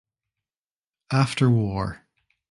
[1.11, 2.07] After war.